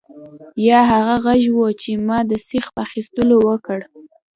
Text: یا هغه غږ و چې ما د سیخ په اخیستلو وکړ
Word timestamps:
یا 0.67 0.79
هغه 0.91 1.15
غږ 1.25 1.43
و 1.55 1.59
چې 1.81 1.91
ما 2.07 2.19
د 2.29 2.31
سیخ 2.47 2.65
په 2.75 2.79
اخیستلو 2.87 3.37
وکړ 3.49 3.79